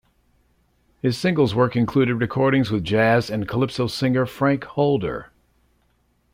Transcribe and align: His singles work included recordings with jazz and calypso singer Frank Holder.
His 1.03 1.15
singles 1.15 1.53
work 1.53 1.75
included 1.75 2.15
recordings 2.15 2.71
with 2.71 2.83
jazz 2.83 3.29
and 3.29 3.47
calypso 3.47 3.85
singer 3.85 4.25
Frank 4.25 4.63
Holder. 4.63 5.31